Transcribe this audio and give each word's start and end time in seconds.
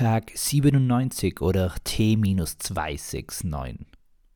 Tag 0.00 0.32
97 0.34 1.42
oder 1.42 1.74
T-269. 1.84 3.76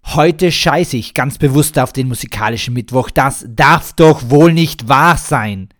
Heute 0.04 0.52
scheiße 0.52 0.98
ich 0.98 1.14
ganz 1.14 1.38
bewusst 1.38 1.78
auf 1.78 1.94
den 1.94 2.08
musikalischen 2.08 2.74
Mittwoch. 2.74 3.08
Das 3.08 3.46
darf 3.48 3.94
doch 3.94 4.28
wohl 4.28 4.52
nicht 4.52 4.90
wahr 4.90 5.16
sein. 5.16 5.70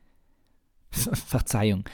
Verzeihung. 0.91 1.85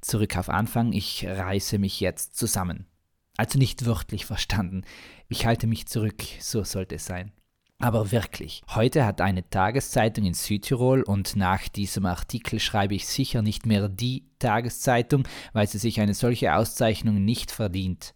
Zurück 0.00 0.36
auf 0.36 0.48
Anfang. 0.48 0.92
Ich 0.92 1.24
reiße 1.24 1.78
mich 1.78 2.00
jetzt 2.00 2.36
zusammen. 2.36 2.88
Also 3.36 3.60
nicht 3.60 3.86
wörtlich 3.86 4.26
verstanden. 4.26 4.82
Ich 5.28 5.46
halte 5.46 5.68
mich 5.68 5.86
zurück. 5.86 6.24
So 6.40 6.64
sollte 6.64 6.96
es 6.96 7.06
sein. 7.06 7.30
Aber 7.78 8.10
wirklich, 8.10 8.62
heute 8.74 9.04
hat 9.04 9.20
eine 9.20 9.48
Tageszeitung 9.50 10.24
in 10.24 10.32
Südtirol 10.32 11.02
und 11.02 11.36
nach 11.36 11.68
diesem 11.68 12.06
Artikel 12.06 12.58
schreibe 12.58 12.94
ich 12.94 13.06
sicher 13.06 13.42
nicht 13.42 13.66
mehr 13.66 13.90
die 13.90 14.24
Tageszeitung, 14.38 15.28
weil 15.52 15.66
sie 15.66 15.76
sich 15.76 16.00
eine 16.00 16.14
solche 16.14 16.54
Auszeichnung 16.54 17.22
nicht 17.22 17.50
verdient. 17.50 18.14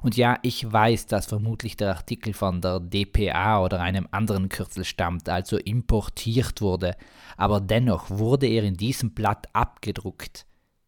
Und 0.00 0.16
ja, 0.16 0.38
ich 0.42 0.70
weiß, 0.70 1.06
dass 1.06 1.26
vermutlich 1.26 1.76
der 1.76 1.90
Artikel 1.90 2.32
von 2.32 2.62
der 2.62 2.80
DPA 2.80 3.62
oder 3.62 3.80
einem 3.80 4.08
anderen 4.10 4.48
Kürzel 4.48 4.84
stammt, 4.84 5.28
also 5.28 5.58
importiert 5.58 6.62
wurde, 6.62 6.96
aber 7.36 7.60
dennoch 7.60 8.10
wurde 8.10 8.46
er 8.46 8.64
in 8.64 8.78
diesem 8.78 9.12
Blatt 9.12 9.46
abgedruckt. 9.52 10.46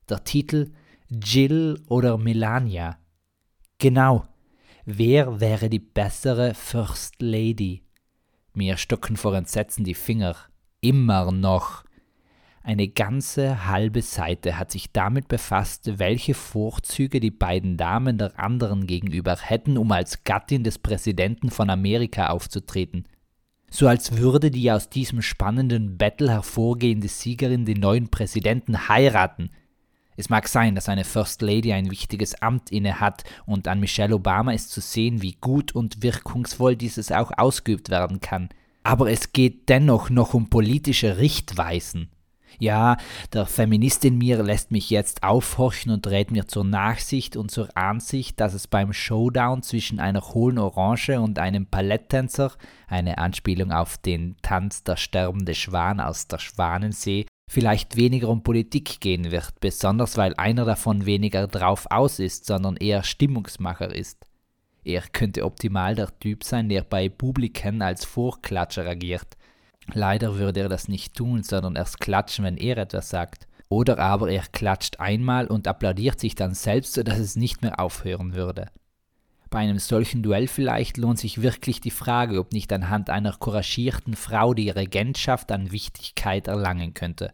Der 0.09 0.25
Titel 0.25 0.73
Jill 1.11 1.79
oder 1.89 2.17
Melania. 2.17 2.99
Genau. 3.79 4.25
Wer 4.87 5.41
wäre 5.41 5.69
die 5.69 5.79
bessere 5.79 6.55
First 6.55 7.21
Lady? 7.21 7.84
Mir 8.57 8.77
stocken 8.77 9.17
vor 9.17 9.35
Entsetzen 9.35 9.83
die 9.83 9.95
Finger. 9.95 10.37
Immer 10.81 11.33
noch. 11.33 11.83
Eine 12.63 12.87
ganze 12.87 13.67
halbe 13.67 14.01
Seite 14.01 14.59
hat 14.59 14.71
sich 14.71 14.93
damit 14.93 15.27
befasst, 15.27 15.99
welche 15.99 16.35
Vorzüge 16.35 17.19
die 17.19 17.33
beiden 17.33 17.77
Damen 17.77 18.17
der 18.17 18.39
anderen 18.39 18.87
gegenüber 18.87 19.37
hätten, 19.37 19.77
um 19.77 19.91
als 19.91 20.23
Gattin 20.23 20.63
des 20.63 20.79
Präsidenten 20.79 21.51
von 21.51 21.69
Amerika 21.69 22.29
aufzutreten. 22.29 23.09
So 23.71 23.89
als 23.89 24.17
würde 24.19 24.53
die 24.53 24.71
aus 24.71 24.89
diesem 24.89 25.21
spannenden 25.21 25.99
Battle 25.99 26.31
hervorgehende 26.31 27.09
Siegerin 27.09 27.65
den 27.65 27.81
neuen 27.81 28.09
Präsidenten 28.09 28.89
heiraten. 28.89 29.51
Es 30.17 30.29
mag 30.29 30.49
sein, 30.49 30.75
dass 30.75 30.89
eine 30.89 31.05
First 31.05 31.43
Lady 31.43 31.73
ein 31.73 31.91
wichtiges 31.91 32.41
Amt 32.41 32.71
inne 32.71 33.01
hat 33.01 33.25
und 33.47 33.67
an 33.69 33.81
Michelle 33.81 34.15
Obama 34.15 34.53
ist 34.53 34.71
zu 34.71 34.81
sehen, 34.81 35.23
wie 35.23 35.37
gut 35.41 35.75
und 35.75 36.03
wirkungsvoll 36.03 36.77
dieses 36.77 37.11
auch 37.11 37.33
ausgeübt 37.37 37.91
werden 37.91 38.21
kann. 38.21 38.49
Aber 38.83 39.11
es 39.11 39.33
geht 39.33 39.69
dennoch 39.69 40.11
noch 40.11 40.35
um 40.35 40.51
politische 40.51 41.19
Richtweisen. 41.19 42.11
Ja, 42.59 42.97
der 43.33 43.47
Feminist 43.47 44.05
in 44.05 44.19
mir 44.19 44.43
lässt 44.43 44.71
mich 44.71 44.91
jetzt 44.91 45.23
aufhorchen 45.23 45.91
und 45.93 46.07
rät 46.07 46.31
mir 46.31 46.47
zur 46.47 46.65
Nachsicht 46.65 47.37
und 47.37 47.51
zur 47.51 47.77
Ansicht, 47.77 48.39
dass 48.39 48.55
es 48.55 48.69
beim 48.69 48.93
Showdown 48.93 49.63
zwischen 49.63 49.99
einer 49.99 50.21
hohlen 50.21 50.59
Orange 50.59 51.21
und 51.21 51.39
einem 51.39 51.67
Balletttänzer, 51.67 52.53
eine 52.87 53.19
Anspielung 53.19 53.73
auf 53.73 53.99
den 53.99 54.37
Tanz 54.43 54.85
der 54.85 54.97
sterbende 54.97 55.55
Schwan 55.55 56.01
aus 56.01 56.29
der 56.29 56.39
Schwanensee, 56.39 57.27
vielleicht 57.55 57.97
weniger 57.97 58.29
um 58.29 58.43
Politik 58.43 59.01
gehen 59.01 59.31
wird, 59.31 59.61
besonders 59.61 60.17
weil 60.17 60.35
einer 60.35 60.65
davon 60.65 61.07
weniger 61.07 61.47
drauf 61.47 61.87
aus 61.89 62.19
ist, 62.19 62.47
sondern 62.47 62.77
eher 62.77 63.05
Stimmungsmacher 63.05 63.95
ist. 63.95 64.27
Er 64.83 65.03
könnte 65.03 65.45
optimal 65.45 65.95
der 65.95 66.19
Typ 66.19 66.43
sein, 66.43 66.69
der 66.69 66.83
bei 66.83 67.09
Publiken 67.09 67.81
als 67.81 68.05
Vorklatscher 68.05 68.85
agiert. 68.85 69.37
Leider 69.93 70.37
würde 70.37 70.61
er 70.61 70.69
das 70.69 70.89
nicht 70.89 71.15
tun, 71.15 71.45
sondern 71.45 71.77
erst 71.77 72.01
klatschen, 72.01 72.45
wenn 72.45 72.57
er 72.57 72.77
etwas 72.77 73.09
sagt. 73.09 73.47
Oder 73.69 73.99
aber 73.99 74.31
er 74.31 74.43
klatscht 74.53 74.99
einmal 74.99 75.47
und 75.47 75.69
applaudiert 75.69 76.19
sich 76.19 76.35
dann 76.35 76.55
selbst, 76.55 76.95
sodass 76.95 77.19
es 77.19 77.37
nicht 77.37 77.63
mehr 77.63 77.79
aufhören 77.79 78.35
würde. 78.35 78.67
Bei 79.49 79.61
einem 79.61 79.79
solchen 79.79 80.25
Duell 80.25 80.49
vielleicht 80.49 80.97
lohnt 80.97 81.21
sich 81.21 81.41
wirklich 81.41 81.81
die 81.81 81.93
Frage, 81.93 82.41
ob 82.41 82.53
nicht 82.53 82.73
anhand 82.73 83.11
einer 83.11 83.33
couragierten 83.33 84.17
Frau 84.17 84.55
die 84.55 84.71
Regentschaft 84.71 85.53
an 85.53 85.71
Wichtigkeit 85.71 86.49
erlangen 86.49 86.93
könnte. 86.95 87.33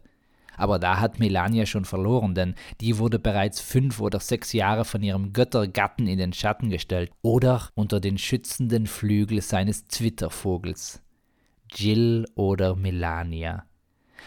Aber 0.61 0.79
da 0.79 1.01
hat 1.01 1.19
Melania 1.19 1.65
schon 1.65 1.87
verloren, 1.87 2.35
denn 2.35 2.55
die 2.83 2.99
wurde 2.99 3.19
bereits 3.19 3.63
fünf 3.63 3.99
oder 3.99 4.21
sechs 4.21 4.53
Jahre 4.53 4.85
von 4.85 5.03
ihrem 5.03 5.33
Göttergatten 5.33 6.07
in 6.07 6.19
den 6.19 6.35
Schatten 6.35 6.69
gestellt 6.69 7.11
oder 7.23 7.71
unter 7.75 7.99
den 7.99 8.19
schützenden 8.19 8.87
Flügel 8.87 9.41
seines 9.41 9.89
Zwittervogels. 9.89 11.01
Jill 11.73 12.27
oder 12.35 12.77
Melania. 12.77 13.65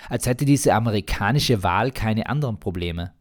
Als 0.10 0.26
hätte 0.26 0.46
diese 0.46 0.74
amerikanische 0.74 1.62
Wahl 1.62 1.92
keine 1.92 2.26
anderen 2.26 2.60
Probleme. 2.60 3.14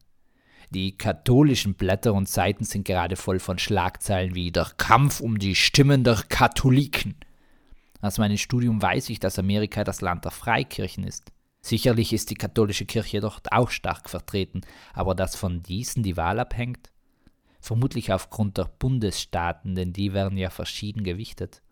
Die 0.71 0.97
katholischen 0.97 1.75
Blätter 1.75 2.15
und 2.15 2.31
Seiten 2.31 2.65
sind 2.65 2.87
gerade 2.87 3.17
voll 3.17 3.41
von 3.41 3.59
Schlagzeilen 3.59 4.35
wie 4.35 4.51
der 4.51 4.71
Kampf 4.79 5.21
um 5.21 5.39
die 5.39 5.55
Stimmen 5.55 6.03
der 6.03 6.23
Katholiken. 6.31 7.17
Aus 8.01 8.17
meinem 8.17 8.39
Studium 8.39 8.81
weiß 8.81 9.11
ich, 9.11 9.21
dass 9.21 9.39
Amerika 9.39 9.85
das 9.85 10.01
Land 10.01 10.25
der 10.25 10.33
Freikirchen 10.33 11.05
ist. 11.05 11.31
Sicherlich 11.65 12.13
ist 12.13 12.31
die 12.31 12.35
katholische 12.35 12.87
Kirche 12.87 13.21
dort 13.21 13.53
auch 13.53 13.71
stark 13.71 14.11
vertreten, 14.11 14.63
aber 14.93 15.15
dass 15.15 15.37
von 15.37 15.63
diesen 15.63 16.03
die 16.03 16.17
Wahl 16.17 16.41
abhängt? 16.41 16.91
Vermutlich 17.61 18.13
aufgrund 18.13 18.59
der 18.59 18.65
Bundesstaaten, 18.65 19.77
denn 19.77 19.93
die 19.93 20.13
werden 20.13 20.37
ja 20.37 20.51
verschieden 20.51 21.05
gewichtet. 21.05 21.63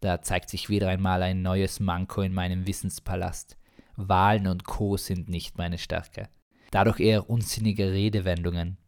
Da 0.00 0.22
zeigt 0.22 0.48
sich 0.48 0.70
wieder 0.70 0.88
einmal 0.88 1.22
ein 1.22 1.42
neues 1.42 1.80
Manko 1.80 2.22
in 2.22 2.32
meinem 2.32 2.66
Wissenspalast. 2.66 3.58
Wahlen 3.96 4.46
und 4.46 4.64
Co. 4.64 4.96
sind 4.96 5.28
nicht 5.28 5.58
meine 5.58 5.78
Stärke. 5.78 6.28
Dadurch 6.70 7.00
eher 7.00 7.28
unsinnige 7.28 7.92
Redewendungen. 7.92 8.78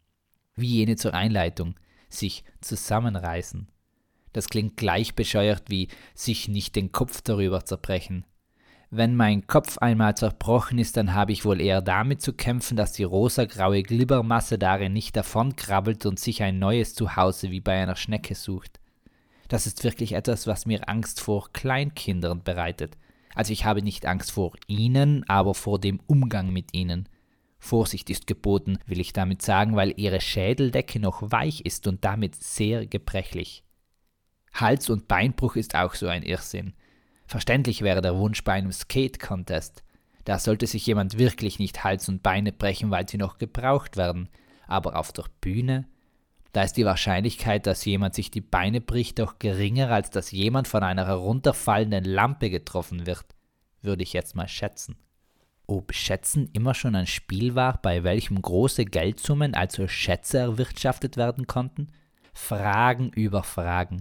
Wie 0.54 0.76
jene 0.76 0.97
zur 0.97 1.14
Einleitung, 1.14 1.75
sich 2.08 2.44
zusammenreißen. 2.60 3.69
Das 4.32 4.48
klingt 4.48 4.76
gleich 4.76 5.14
bescheuert 5.14 5.64
wie 5.69 5.88
sich 6.14 6.48
nicht 6.48 6.76
den 6.76 6.92
Kopf 6.92 7.20
darüber 7.22 7.64
zerbrechen. 7.64 8.25
Wenn 8.91 9.16
mein 9.16 9.47
Kopf 9.47 9.76
einmal 9.78 10.16
zerbrochen 10.16 10.78
ist, 10.78 10.97
dann 10.97 11.12
habe 11.12 11.32
ich 11.32 11.44
wohl 11.44 11.60
eher 11.60 11.82
damit 11.82 12.22
zu 12.22 12.32
kämpfen, 12.32 12.76
dass 12.76 12.93
die 12.93 13.04
rosagraue 13.04 13.82
Glibbermasse 13.82 14.59
darin 14.59 14.94
nicht 14.94 15.15
davonkrabbelt 15.15 16.06
und 16.06 16.19
sich 16.19 16.43
ein 16.43 16.59
neues 16.59 16.94
Zuhause 16.94 17.50
wie 17.50 17.60
bei 17.60 17.82
einer 17.82 17.97
Schnecke 17.97 18.34
sucht. 18.34 18.81
Das 19.49 19.66
ist 19.66 19.84
wirklich 19.84 20.12
etwas, 20.12 20.47
was 20.47 20.65
mir 20.65 20.88
Angst 20.88 21.21
vor 21.21 21.53
Kleinkindern 21.53 22.43
bereitet. 22.43 22.97
Also 23.34 23.53
ich 23.53 23.66
habe 23.66 23.82
nicht 23.82 24.06
Angst 24.06 24.32
vor 24.32 24.53
ihnen, 24.66 25.22
aber 25.28 25.55
vor 25.55 25.78
dem 25.78 26.00
Umgang 26.06 26.50
mit 26.50 26.75
ihnen. 26.75 27.10
Vorsicht 27.59 28.09
ist 28.09 28.26
geboten, 28.26 28.78
will 28.87 29.00
ich 29.00 29.12
damit 29.12 29.43
sagen, 29.43 29.76
weil 29.76 29.93
ihre 29.97 30.20
Schädeldecke 30.20 30.99
noch 30.99 31.31
weich 31.31 31.60
ist 31.62 31.87
und 31.87 32.05
damit 32.05 32.37
sehr 32.37 32.87
gebrechlich. 32.87 33.65
Hals- 34.55 34.88
und 34.88 35.09
Beinbruch 35.09 35.56
ist 35.56 35.75
auch 35.75 35.94
so 35.94 36.06
ein 36.06 36.22
Irrsinn. 36.22 36.72
Verständlich 37.28 37.83
wäre 37.83 38.00
der 38.00 38.16
Wunsch 38.16 38.43
bei 38.43 38.55
einem 38.55 38.72
Skate-Contest. 38.72 39.84
Da 40.25 40.39
sollte 40.39 40.66
sich 40.66 40.87
jemand 40.87 41.19
wirklich 41.19 41.59
nicht 41.59 41.84
Hals 41.84 42.09
und 42.09 42.22
Beine 42.22 42.53
brechen, 42.53 42.91
weil 42.91 43.06
sie 43.06 43.19
noch 43.19 43.37
gebraucht 43.37 43.99
werden. 43.99 44.31
Aber 44.66 44.97
auf 44.97 45.12
der 45.12 45.27
Bühne? 45.43 45.87
Da 46.53 46.62
ist 46.62 46.78
die 46.78 46.87
Wahrscheinlichkeit, 46.87 47.67
dass 47.67 47.84
jemand 47.84 48.15
sich 48.15 48.31
die 48.31 48.41
Beine 48.41 48.81
bricht, 48.81 49.19
doch 49.19 49.38
geringer, 49.38 49.91
als 49.91 50.09
dass 50.09 50.31
jemand 50.31 50.69
von 50.69 50.83
einer 50.83 51.06
herunterfallenden 51.06 52.05
Lampe 52.05 52.49
getroffen 52.49 53.06
wird, 53.06 53.27
würde 53.83 54.03
ich 54.03 54.15
jetzt 54.15 54.34
mal 54.34 54.49
schätzen. 54.49 54.97
Ob 55.67 55.93
Schätzen 55.93 56.49
immer 56.55 56.72
schon 56.72 56.94
ein 56.94 57.06
Spiel 57.06 57.55
war, 57.55 57.78
bei 57.83 58.05
welchem 58.05 58.41
große 58.41 58.87
Geldsummen, 58.87 59.55
also 59.55 59.87
Schätze, 59.87 60.38
erwirtschaftet 60.38 61.19
werden 61.19 61.47
konnten? 61.47 61.88
Fragen 62.33 63.11
über 63.11 63.43
Fragen. 63.43 64.00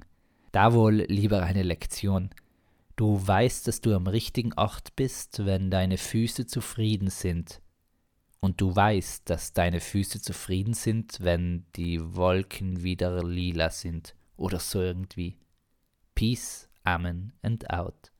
Da 0.54 0.72
wohl 0.72 1.06
lieber 1.10 1.44
eine 1.44 1.64
Lektion. 1.64 2.30
Du 2.98 3.26
weißt, 3.26 3.68
dass 3.68 3.80
du 3.80 3.94
am 3.96 4.08
richtigen 4.08 4.54
Ort 4.54 4.96
bist, 4.96 5.46
wenn 5.46 5.70
deine 5.70 6.00
Füße 6.00 6.48
zufrieden 6.48 7.12
sind. 7.12 7.62
Und 8.40 8.60
du 8.60 8.76
weißt, 8.76 9.30
dass 9.30 9.54
deine 9.54 9.82
Füße 9.82 10.20
zufrieden 10.20 10.74
sind, 10.74 11.20
wenn 11.22 11.68
die 11.76 12.16
Wolken 12.16 12.82
wieder 12.82 13.24
lila 13.24 13.70
sind 13.70 14.16
oder 14.36 14.60
so 14.60 14.82
irgendwie. 14.82 15.38
Peace, 16.16 16.70
Amen 16.84 17.34
and 17.44 17.70
out. 17.70 18.12